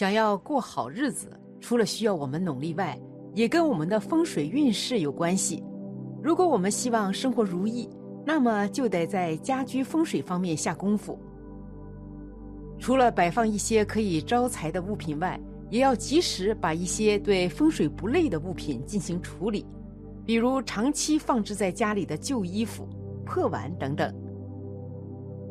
[0.00, 1.28] 想要过好日子，
[1.60, 2.98] 除了需要我们努力外，
[3.34, 5.62] 也跟我们的风水运势有关系。
[6.22, 7.86] 如果我们希望生活如意，
[8.24, 11.18] 那么就得在家居风水方面下功夫。
[12.78, 15.38] 除了摆放一些可以招财的物品外，
[15.68, 19.66] 也要及时把一些对风水不利的物品进行处理，
[20.24, 22.88] 比如长期放置在家里的旧衣服、
[23.26, 24.10] 破碗等等。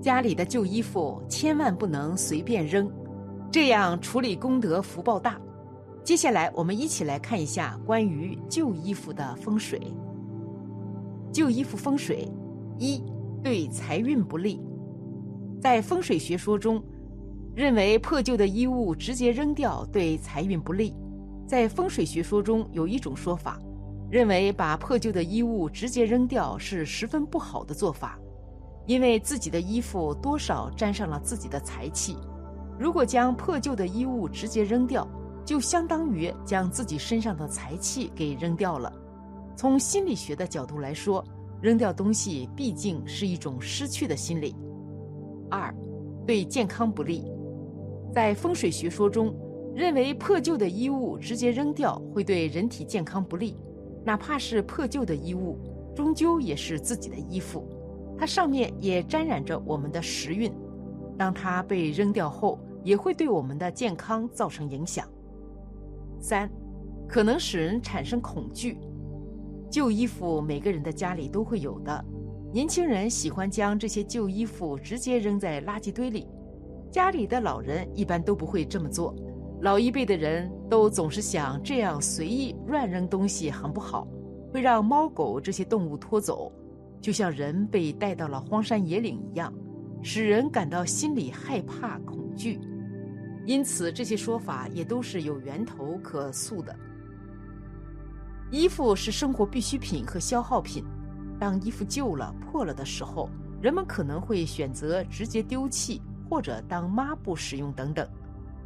[0.00, 2.90] 家里的旧衣服千万不能随便扔。
[3.52, 5.38] 这样处理功德福报大。
[6.02, 9.78] 接下来，我们一起来看一下关于旧衣服的风水。
[11.30, 12.26] 旧衣服风水，
[12.78, 13.04] 一
[13.42, 14.58] 对财运不利。
[15.60, 16.82] 在风水学说中，
[17.54, 20.96] 认为破旧的衣物直接扔掉对财运不利。
[21.46, 23.60] 在风水学说中，有一种说法，
[24.10, 28.18] 认为把破旧的衣物直接扔掉是十分不好的做法，
[28.86, 32.16] 因为自己的衣服多少沾上了自己的财气。
[32.82, 35.06] 如果将破旧的衣物直接扔掉，
[35.44, 38.92] 就相当于将自己身上的财气给扔掉了。
[39.54, 41.24] 从心理学的角度来说，
[41.60, 44.52] 扔掉东西毕竟是一种失去的心理。
[45.48, 45.72] 二，
[46.26, 47.30] 对健康不利。
[48.12, 49.32] 在风水学说中，
[49.76, 53.56] 认为破旧的衣物直接扔掉会对人体健康不利。
[54.04, 55.56] 哪怕是破旧的衣物，
[55.94, 57.64] 终究也是自己的衣服，
[58.18, 60.52] 它上面也沾染着我们的时运。
[61.16, 65.06] 当它被扔掉后，也会对我们的健康造成影响。
[66.20, 66.50] 三，
[67.08, 68.78] 可能使人产生恐惧。
[69.70, 72.04] 旧衣服每个人的家里都会有的，
[72.52, 76.28] 年轻人喜欢将这些旧衣服直接扔在垃圾堆里，
[76.90, 79.14] 家里的老人一般都不会这么做。
[79.62, 84.06] 老一辈的人都总是想这样随意乱扔东西很不好，
[84.52, 86.52] 会让猫狗这些动物拖走，
[87.00, 89.52] 就像人被带到了荒山野岭一样。
[90.02, 92.58] 使人感到心里害怕、恐惧，
[93.44, 96.74] 因此这些说法也都是有源头可溯的。
[98.50, 100.84] 衣服是生活必需品和消耗品，
[101.40, 103.28] 当衣服旧了、破了的时候，
[103.60, 108.06] 人们可能会选择直接丢弃或者当抹布使用等等。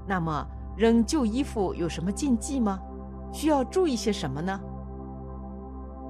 [0.07, 0.47] 那么，
[0.77, 2.81] 扔旧衣服有什么禁忌吗？
[3.33, 4.61] 需要注意些什么呢？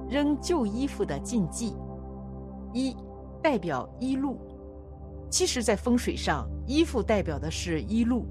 [0.09, 1.75] 扔旧衣服的禁忌：
[2.73, 2.95] 一、
[3.41, 4.39] 代表衣禄。
[5.29, 8.25] 其实，在风水上，衣服代表的是衣禄，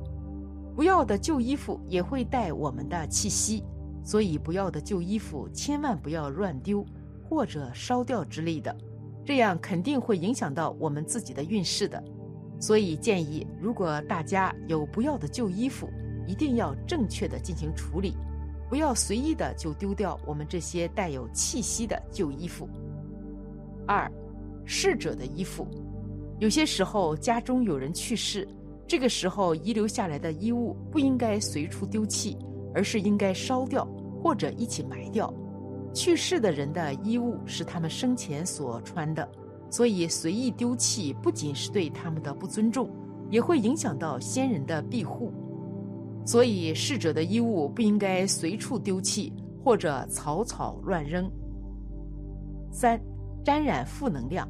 [0.76, 3.64] 不要的旧衣服也会带我们的气息，
[4.04, 6.84] 所以不要的旧衣服千万不要乱丢
[7.26, 8.76] 或者烧掉之类的，
[9.24, 12.04] 这样肯定会影响到我们自己的运势的。
[12.60, 15.88] 所以建议，如果大家有不要的旧衣服，
[16.26, 18.14] 一定要正确的进行处理，
[18.68, 22.68] 不要随意的就丢掉我们这些带有气息的旧衣服。
[23.86, 24.12] 二，
[24.66, 25.66] 逝者的衣服。
[26.38, 28.46] 有些时候，家中有人去世，
[28.86, 32.38] 这个时候遗留下来的衣物不应该随处丢弃，
[32.72, 33.86] 而是应该烧掉
[34.22, 35.32] 或者一起埋掉。
[35.92, 39.28] 去世的人的衣物是他们生前所穿的，
[39.70, 42.88] 所以随意丢弃不仅是对他们的不尊重，
[43.30, 45.32] 也会影响到先人的庇护。
[46.24, 49.32] 所以逝者的衣物不应该随处丢弃
[49.64, 51.30] 或者草草乱扔。
[52.70, 53.00] 三，
[53.42, 54.48] 沾染负能量。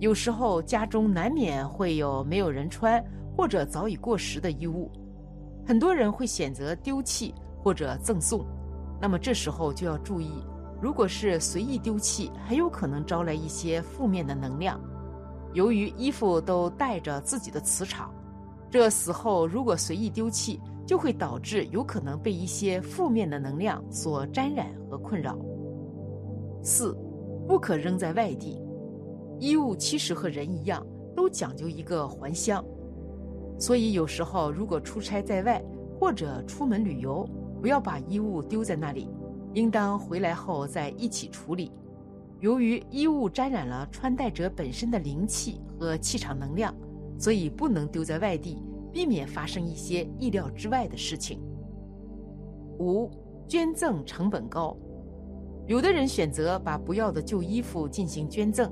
[0.00, 3.02] 有时候家中难免会有没有人穿
[3.36, 4.90] 或者早已过时的衣物，
[5.66, 8.46] 很多人会选择丢弃或者赠送。
[8.98, 10.30] 那么这时候就要注意，
[10.80, 14.80] 如果是随意丢弃，很有可能招来一些负面的能量。
[15.52, 18.10] 由于衣服都带着自己的磁场，
[18.70, 25.36] 这死后如果随意丢弃，就会导致有可能被一些负面的能量所沾染和困扰。
[26.62, 26.96] 四，
[27.46, 28.62] 不可扔在外地。
[29.38, 32.64] 衣物其实和人一样，都讲究一个还乡，
[33.58, 35.62] 所以有时候如果出差在外
[35.98, 37.28] 或者出门旅游，
[37.60, 39.08] 不要把衣物丢在那里，
[39.54, 41.72] 应当回来后再一起处理。
[42.40, 46.74] 由于衣物沾染了穿戴者本身的灵气和气场能量，
[47.18, 48.62] 所以不能丢在外地，
[48.92, 51.40] 避免发生一些意料之外的事情。
[52.78, 53.10] 五、
[53.48, 54.76] 捐赠成本高，
[55.66, 58.70] 有的人选择把不要的旧衣服进行捐赠。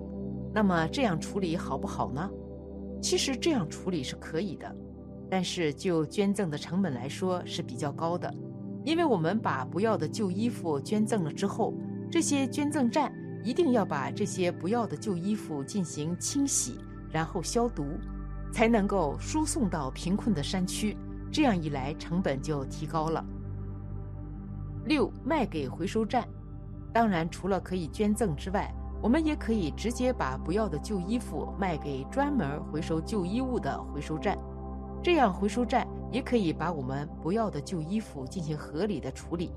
[0.52, 2.30] 那么这样处理好不好呢？
[3.04, 4.74] 其实这样处理是可以的，
[5.30, 8.32] 但是就捐赠的成本来说是比较高的，
[8.82, 11.74] 因为我们把不要的旧衣服捐赠了之后，
[12.10, 13.12] 这些捐赠站
[13.44, 16.78] 一定要把这些不要的旧衣服进行清洗，
[17.10, 17.84] 然后消毒，
[18.50, 20.96] 才能够输送到贫困的山区。
[21.30, 23.22] 这样一来，成本就提高了。
[24.86, 26.26] 六卖给回收站，
[26.90, 28.74] 当然除了可以捐赠之外。
[29.04, 34.34] 我们也可以直接把不要的旧衣服卖给专门回收旧衣物的回收站，
[35.02, 39.52] 这样回收站也可以把我们不要的旧衣服进行合理的处理，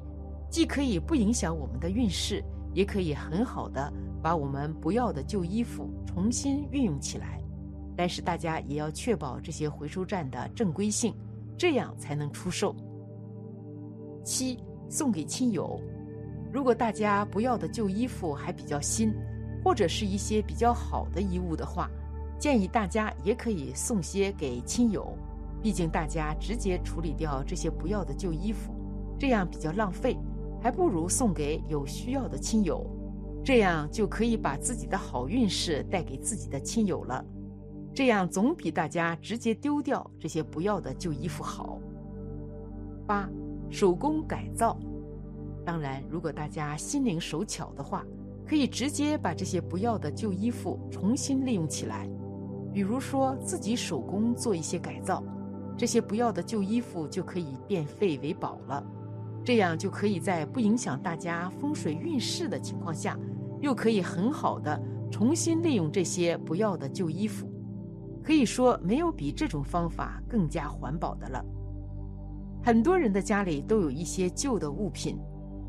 [0.49, 3.89] 既可以不影响我们的运势，也可以很好的
[4.21, 7.41] 把我们不要的旧衣服重新运用起来。
[7.95, 11.15] 但是大家也要确保这些回收站的正规性，
[11.57, 12.75] 这样才能出售。
[14.25, 14.59] 七，
[14.89, 15.79] 送给亲友。
[16.51, 19.13] 如果大家不要的旧衣服还比较新，
[19.68, 21.92] 或者是一些比较好的衣物的话，
[22.40, 25.14] 建议大家也可以送些给亲友。
[25.62, 28.74] 毕竟大家直接处理掉这些不要的旧衣服，
[29.19, 30.18] 这样比较浪费，
[30.62, 32.81] 还不如送给有需要的亲友，
[33.44, 37.22] 这样就可以把自己的好运势带给自己的亲友了。
[37.94, 41.78] 这样总比大家直接丢掉这些不要的旧衣服好。
[43.06, 43.30] 八，
[43.69, 44.80] 手工改造。
[45.66, 48.06] 当然，如果大家心灵手巧的话，
[48.47, 52.09] 可以直接把这些不要的旧衣服重新利用起来，
[52.73, 55.21] 比如说自己手工做一些改造，
[55.77, 58.81] 这些不要的旧衣服就可以变废为宝了。
[59.44, 63.17] 这样就可以在不影响大家风水运势的情况下，
[63.59, 67.49] 又可以很好的重新利用这些不要的旧衣服。
[68.23, 71.45] 可以说，没有比这种方法更加环保的了。
[72.61, 75.17] 很多人的家里都有一些旧的物品，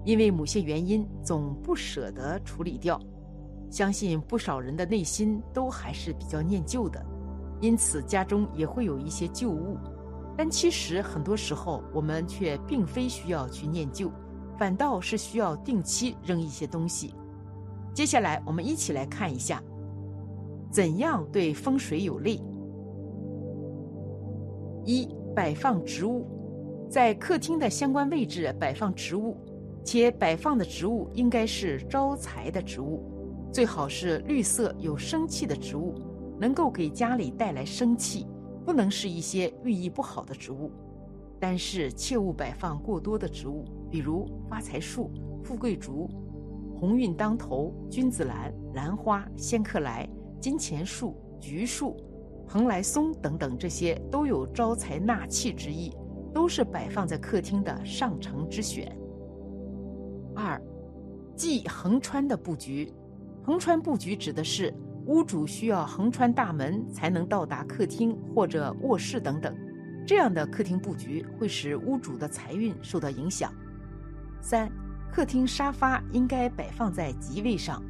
[0.04, 3.00] 因为某些原因总不舍得处理掉。
[3.70, 7.04] 相信不少人的内心都还是比较念旧的，
[7.60, 9.76] 因此家中也会有一些旧物。
[10.36, 14.10] 但其实很多时候，我们却并非需要去念旧，
[14.56, 17.14] 反倒是需要定期扔一些东西。
[17.92, 19.62] 接下来，我们一起来看一下。
[20.70, 22.40] 怎样对风水有利？
[24.84, 26.26] 一、摆放植物，
[26.88, 29.36] 在客厅的相关位置摆放植物，
[29.90, 33.02] 且摆放的植物应该是招财的植物，
[33.50, 35.94] 最好是绿色有生气的植物，
[36.38, 38.26] 能够给家里带来生气，
[38.66, 40.70] 不能是一些寓意不好的植物。
[41.40, 45.10] 但是切勿摆放过多的植物，比如发财树、
[45.42, 46.06] 富贵竹、
[46.78, 50.06] 鸿运当头、君子兰、兰花、仙客来。
[50.38, 51.96] 金钱树、橘树、
[52.46, 55.96] 蓬莱松等等，这些都有招财纳气之意，
[56.34, 58.94] 都是摆放在客厅的上乘之选。
[60.38, 60.60] 二，
[61.34, 62.92] 忌横穿的布局。
[63.44, 64.72] 横穿布局指的是
[65.06, 69.56] 屋主需要横穿大门才能到达客厅或者卧室等等，
[70.06, 73.52] 这样的客厅布局会使屋主的财运受到影响。
[74.40, 74.70] 三，
[75.10, 77.82] 客厅沙发应该摆放在吉位上。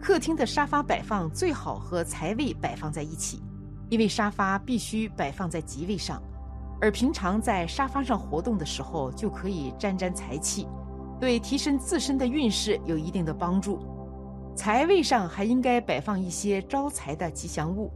[0.00, 3.42] 客厅的沙发摆放最好和财位摆放在一起，
[3.88, 6.22] 因为沙发必须摆放在吉位上，
[6.80, 10.66] 而平常在沙发上活动的时候就可以沾沾财气，
[11.24, 13.78] 对提升自身的运势有一定的帮助。
[14.54, 17.90] 财位上还应该摆放一些招财的吉祥物，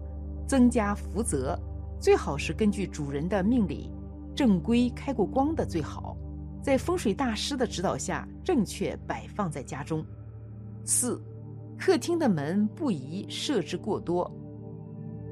[0.46, 1.54] 增加福泽，
[2.00, 3.92] 最好是根据主人的命理，
[4.34, 6.16] 正规开过光的最好，
[6.62, 10.02] 在风水大师的指导下正确摆放在家中。
[10.86, 11.22] 四。
[11.78, 14.28] 客厅的门不宜设置过多，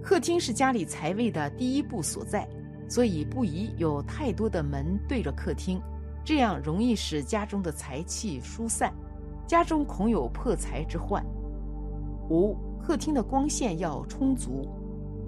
[0.02, 2.46] 客厅是家里财位的第一步所在，
[2.90, 5.81] 所以不宜有太多的门对着客厅，
[6.26, 8.93] 这样容易使家中的财气疏散，
[9.46, 11.25] 家中恐有破财之患。
[12.28, 14.68] 五、客厅的光线要充足，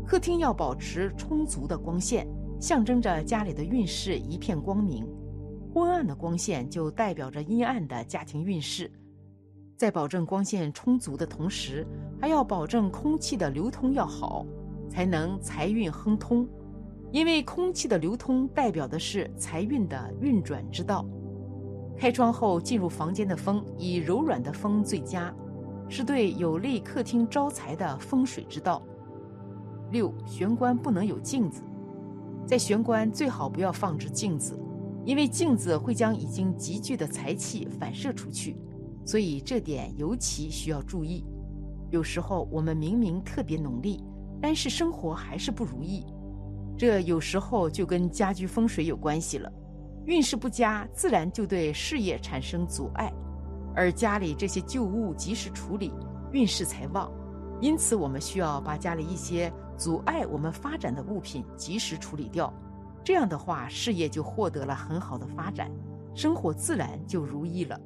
[0.05, 2.27] 客厅要保持充足的光线，
[2.61, 5.07] 象征着家里的运势一片光明。
[5.73, 8.91] 昏暗的光线就代表着阴暗的家庭运势。
[9.77, 11.87] 在保证光线充足的同时，
[12.21, 14.45] 还要保证空气的流通要好，
[14.91, 16.45] 才能财运亨通。
[17.11, 21.07] 因为空气的流通代表的是财运的运转之道。
[21.97, 25.35] 开窗后进入房间的风以柔软的风最佳，
[25.89, 28.83] 是对有利客厅招财的风水之道。
[29.91, 31.63] 六，玄关不能有镜子，
[32.47, 34.57] 在玄关最好不要放置镜子，
[35.05, 38.57] 因为镜子会将已经集聚的财气反射出去。
[39.05, 41.25] 所以这点尤其需要注意。
[41.91, 44.05] 有时候我们明明特别努力，
[44.41, 46.05] 但是生活还是不如意，
[46.79, 49.53] 这有时候就跟家居风水有关系了。
[50.07, 53.13] 运势不佳，自然就对事业产生阻碍，
[53.75, 55.93] 而家里这些旧物及时处理，
[56.31, 57.13] 运势才旺。
[57.61, 62.55] 因此，我们需要把家里一些阻碍我们发展的物品及时处理掉。
[63.05, 65.69] 这样的话，事业就获得了很好的发展，
[66.15, 67.81] 生活自然就如意了。